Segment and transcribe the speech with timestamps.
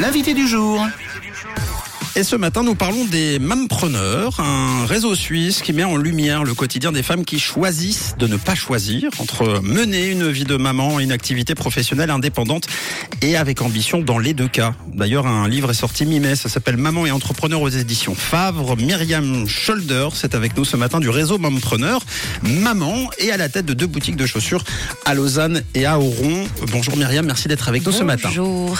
[0.00, 0.84] L'invité du jour.
[2.16, 6.54] Et ce matin, nous parlons des Mampreneurs, un réseau suisse qui met en lumière le
[6.54, 11.00] quotidien des femmes qui choisissent de ne pas choisir entre mener une vie de maman
[11.00, 12.68] et une activité professionnelle indépendante
[13.20, 14.74] et avec ambition dans les deux cas.
[14.92, 18.76] D'ailleurs, un livre est sorti mi-mai, ça s'appelle Maman et entrepreneur aux éditions Favre.
[18.76, 22.00] Myriam Scholder, c'est avec nous ce matin du réseau Mampreneur.
[22.42, 24.62] Maman et à la tête de deux boutiques de chaussures
[25.04, 26.46] à Lausanne et à Auron.
[26.70, 28.28] Bonjour Myriam, merci d'être avec nous ce matin.
[28.28, 28.78] Bonjour.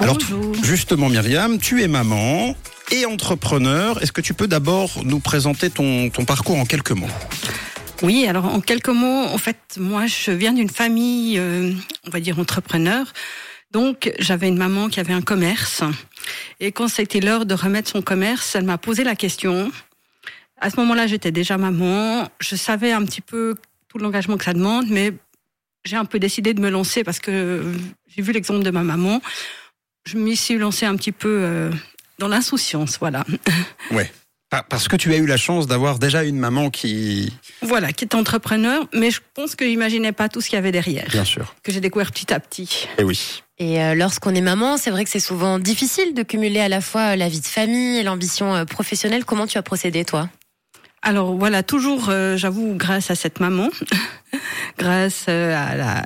[0.00, 0.18] Alors,
[0.62, 2.54] justement, Myriam, tu es maman
[2.92, 4.00] et entrepreneur.
[4.02, 7.08] Est-ce que tu peux d'abord nous présenter ton, ton parcours en quelques mots?
[8.02, 11.72] Oui, alors en quelques mots, en fait, moi, je viens d'une famille, euh,
[12.06, 13.12] on va dire, entrepreneur.
[13.72, 15.82] Donc, j'avais une maman qui avait un commerce.
[16.60, 19.70] Et quand c'était l'heure de remettre son commerce, elle m'a posé la question.
[20.60, 22.28] À ce moment-là, j'étais déjà maman.
[22.40, 23.56] Je savais un petit peu
[23.88, 25.12] tout l'engagement que ça demande, mais
[25.84, 27.64] j'ai un peu décidé de me lancer parce que
[28.06, 29.20] j'ai vu l'exemple de ma maman
[30.04, 31.70] je m'y suis lancée un petit peu euh,
[32.18, 33.24] dans l'insouciance, voilà.
[33.90, 34.10] Ouais.
[34.70, 37.34] Parce que tu as eu la chance d'avoir déjà une maman qui...
[37.60, 40.72] Voilà, qui est entrepreneur, mais je pense qu'il n'imaginait pas tout ce qu'il y avait
[40.72, 41.06] derrière.
[41.10, 41.54] Bien sûr.
[41.62, 42.88] Que j'ai découvert petit à petit.
[42.96, 43.42] Et eh oui.
[43.58, 46.80] Et euh, lorsqu'on est maman, c'est vrai que c'est souvent difficile de cumuler à la
[46.80, 49.26] fois la vie de famille et l'ambition euh, professionnelle.
[49.26, 50.30] Comment tu as procédé, toi?
[51.02, 53.70] Alors voilà, toujours, j'avoue, grâce à cette maman,
[54.78, 56.04] grâce euh, à la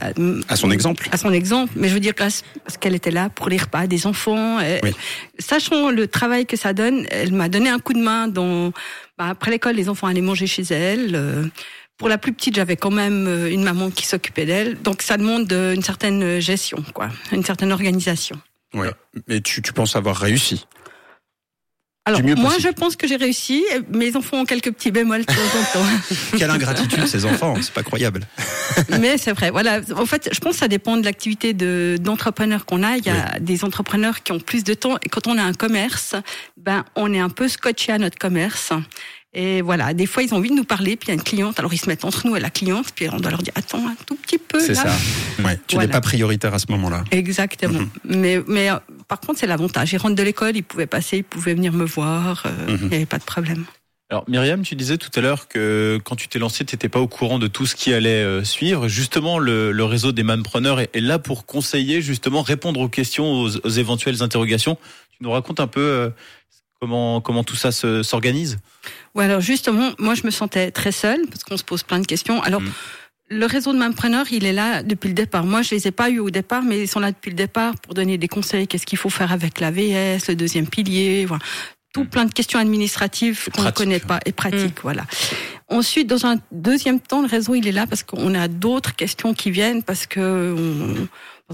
[0.49, 3.29] à son exemple à son exemple mais je veux dire grâce parce qu'elle était là
[3.29, 4.59] pour les repas des enfants
[5.39, 8.73] sachant le travail que ça donne elle m'a donné un coup de main dans
[9.19, 11.45] bah, après l'école les enfants allaient manger chez elle euh,
[11.99, 14.81] pour la plus petite, j'avais quand même euh, une maman qui s'occupait d'elle.
[14.83, 18.41] Donc ça demande une certaine gestion, quoi, une certaine organisation.
[18.75, 18.91] Ouais.
[19.29, 20.67] Mais tu, tu penses avoir réussi
[22.05, 23.65] alors, moi, je pense que j'ai réussi.
[23.93, 25.87] Mes enfants ont quelques petits bémols de temps en temps.
[26.37, 27.55] Quelle ingratitude, ces enfants.
[27.61, 28.27] C'est pas croyable.
[29.01, 29.51] Mais c'est vrai.
[29.51, 29.81] Voilà.
[29.97, 32.97] En fait, je pense que ça dépend de l'activité de, d'entrepreneur qu'on a.
[32.97, 34.97] Il y a des entrepreneurs qui ont plus de temps.
[35.05, 36.17] Et quand on a un commerce,
[36.57, 38.73] ben, on est un peu scotché à notre commerce.
[39.35, 41.23] Et voilà, des fois ils ont envie de nous parler, puis il y a une
[41.23, 43.55] cliente, alors ils se mettent entre nous et la cliente, puis on doit leur dire
[43.57, 44.61] attends un tout petit peu.
[44.61, 44.95] C'est ça.
[45.43, 47.03] Ouais, tu n'es pas prioritaire à ce moment-là.
[47.13, 47.81] Exactement.
[47.81, 47.89] Mhm.
[48.05, 48.69] Mais, mais
[49.13, 49.93] par contre c'est l'avantage.
[49.93, 52.79] Ils rentrent de l'école, ils pouvaient passer, ils pouvaient venir me voir, euh, mhm.
[52.81, 53.67] il n'y avait pas de problème.
[54.09, 56.99] Alors Myriam, tu disais tout à l'heure que quand tu t'es lancée, tu n'étais pas
[56.99, 58.89] au courant de tout ce qui allait euh, suivre.
[58.89, 63.31] Justement, le, le réseau des mampreneurs est, est, là pour conseiller, justement, répondre aux questions,
[63.33, 64.79] aux, aux, éventuelles interrogations.
[65.11, 66.11] Tu nous racontes un peu
[66.83, 68.59] Comment, comment tout ça s'organise?
[69.15, 72.07] Ouais, alors justement, moi je me sentais très seule parce qu'on se pose plein de
[72.07, 72.43] questions.
[72.43, 72.73] Alors, mm.
[73.33, 75.45] Le réseau de Mampreneurs, il est là depuis le départ.
[75.45, 77.75] Moi, je les ai pas eu au départ, mais ils sont là depuis le départ
[77.81, 78.67] pour donner des conseils.
[78.69, 81.43] Qu'est-ce qu'il faut faire avec l'AVS, le deuxième pilier, voilà.
[81.93, 82.09] Tout mm.
[82.09, 84.83] plein de questions administratives qu'on ne connaît pas et pratiques, mm.
[84.83, 85.05] voilà.
[85.69, 89.35] Ensuite, dans un deuxième temps, le réseau, il est là parce qu'on a d'autres questions
[89.35, 91.09] qui viennent parce que on,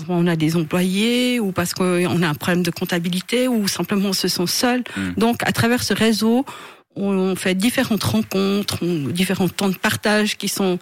[0.08, 4.12] on a des employés ou parce qu'on a un problème de comptabilité ou simplement on
[4.12, 4.82] se sent seul.
[4.96, 5.12] Hmm.
[5.16, 6.44] Donc, à travers ce réseau,
[6.96, 10.80] on fait différentes rencontres, différents temps de partage qui sont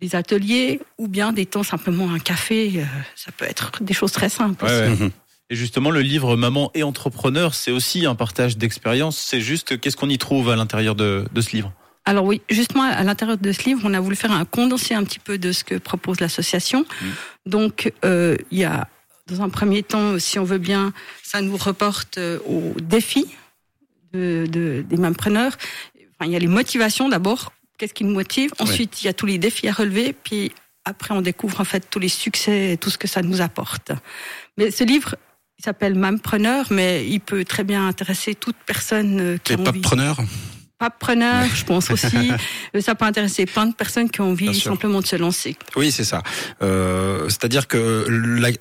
[0.00, 2.72] des ateliers ou bien des temps simplement un café.
[2.76, 2.84] Euh,
[3.14, 4.66] ça peut être des choses très simples.
[5.48, 9.16] Et justement, le livre Maman et entrepreneur, c'est aussi un partage d'expérience.
[9.16, 11.72] C'est juste qu'est-ce qu'on y trouve à l'intérieur de ce livre?
[12.08, 15.02] Alors oui, justement à l'intérieur de ce livre, on a voulu faire un condensé un
[15.02, 16.82] petit peu de ce que propose l'association.
[16.82, 17.06] Mmh.
[17.46, 18.88] Donc euh, il y a
[19.26, 20.92] dans un premier temps, si on veut bien,
[21.24, 23.26] ça nous reporte euh, aux défis
[24.12, 25.56] de, de, des preneurs.
[25.96, 28.52] Enfin, il y a les motivations d'abord, qu'est-ce qui nous motive.
[28.58, 30.12] Ensuite, il y a tous les défis à relever.
[30.12, 30.52] Puis
[30.84, 33.92] après, on découvre en fait tous les succès et tout ce que ça nous apporte.
[34.56, 35.16] Mais ce livre,
[35.58, 39.80] il s'appelle Mampreneur, mais il peut très bien intéresser toute personne euh, qui a envie.
[39.80, 40.18] preneur
[40.78, 42.30] pas preneur, je pense aussi.
[42.80, 45.56] ça peut intéresser plein de personnes qui ont envie simplement de se lancer.
[45.76, 46.22] Oui, c'est ça.
[46.62, 48.06] Euh, C'est-à-dire que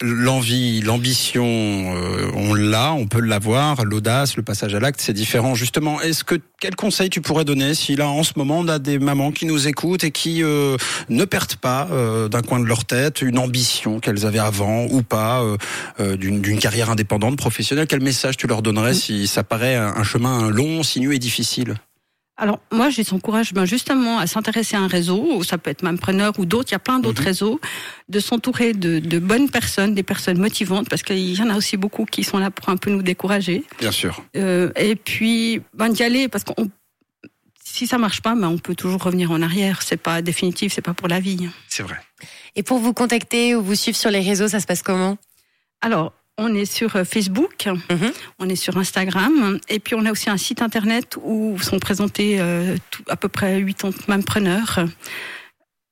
[0.01, 3.83] l'envie, l'ambition, euh, on l'a, on peut l'avoir.
[3.83, 5.55] L'audace, le passage à l'acte, c'est différent.
[5.55, 8.79] Justement, est-ce que quel conseil tu pourrais donner si là en ce moment on a
[8.79, 10.77] des mamans qui nous écoutent et qui euh,
[11.09, 15.03] ne perdent pas euh, d'un coin de leur tête une ambition qu'elles avaient avant ou
[15.03, 15.43] pas
[15.99, 17.87] euh, d'une carrière indépendante professionnelle?
[17.87, 21.75] Quel message tu leur donnerais si ça paraît un chemin long, sinueux et difficile?
[22.37, 25.83] Alors moi, j'ai son courage ben, justement à s'intéresser à un réseau, ça peut être
[25.83, 27.27] Mampreneur ou d'autres, il y a plein d'autres mhm.
[27.27, 27.61] réseaux,
[28.09, 31.77] de s'entourer de, de, bonnes personnes, des personnes motivantes, parce qu'il y en a aussi
[31.77, 33.63] beaucoup qui sont là pour un peu nous décourager.
[33.79, 34.21] Bien sûr.
[34.35, 36.51] Euh, et puis ben, d'y aller, parce que
[37.63, 39.81] si ça marche pas, ben, on peut toujours revenir en arrière.
[39.81, 41.49] C'est pas définitif, c'est pas pour la vie.
[41.69, 41.97] C'est vrai.
[42.55, 45.17] Et pour vous contacter ou vous suivre sur les réseaux, ça se passe comment?
[45.81, 48.11] Alors, on est sur euh, Facebook, mhm.
[48.39, 52.37] on est sur Instagram, et puis on a aussi un site internet où sont présentés
[52.39, 52.75] euh,
[53.09, 54.79] à peu près 80 preneurs.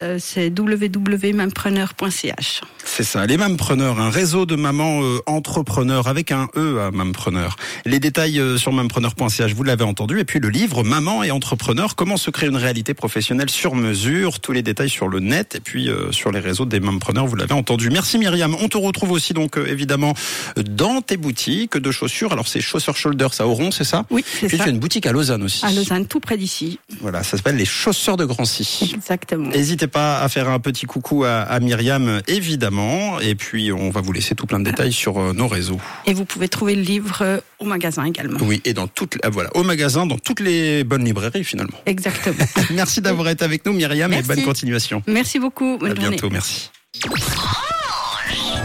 [0.04, 2.62] Euh, c'est www.mampreneur.ch.
[2.86, 7.56] C'est ça, les Mampreneurs, un réseau de mamans euh, entrepreneurs avec un E à Mampreneur.
[7.86, 10.20] Les détails euh, sur mampreneur.ch, vous l'avez entendu.
[10.20, 14.40] Et puis le livre Maman et entrepreneur, comment se créer une réalité professionnelle sur mesure.
[14.40, 17.54] Tous les détails sur le net et puis sur les réseaux des Mampreneurs, vous l'avez
[17.54, 17.90] entendu.
[17.90, 18.56] Merci Myriam.
[18.60, 20.14] On te retrouve aussi donc évidemment
[20.58, 22.34] dans tes boutiques de chaussures.
[22.34, 24.06] Alors c'est Chaussures Shoulders à Oron, c'est ça?
[24.10, 24.64] Oui, c'est Puis ça.
[24.64, 25.66] tu as une boutique à Lausanne aussi.
[25.66, 26.80] À Lausanne, tout près d'ici.
[27.02, 28.92] Voilà, ça s'appelle les Chausseurs de Grancy.
[28.94, 29.50] Exactement.
[29.50, 33.20] N'hésitez pas à faire un petit coucou à, à Myriam, évidemment.
[33.20, 35.80] Et puis, on va vous laisser tout plein de détails sur euh, nos réseaux.
[36.06, 38.40] Et vous pouvez trouver le livre euh, au magasin également.
[38.42, 41.78] Oui, et dans toutes, ah, voilà, au magasin, dans toutes les bonnes librairies, finalement.
[41.86, 42.44] Exactement.
[42.72, 44.32] Merci d'avoir été avec nous, Myriam, Merci.
[44.32, 45.04] et bonne continuation.
[45.08, 45.78] Merci beaucoup.
[45.78, 46.10] Bonne à journée.
[46.10, 46.72] bientôt, merci.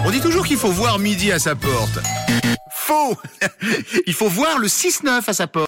[0.04, 1.98] On dit toujours qu'il faut voir midi à sa porte.
[2.72, 3.16] Faux
[4.06, 5.56] Il faut voir le 6-9 à sa porte.